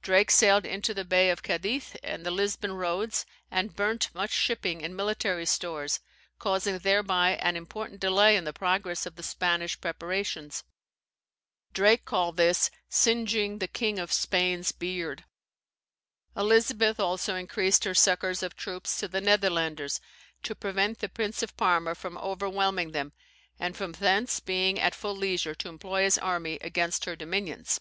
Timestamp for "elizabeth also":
16.34-17.34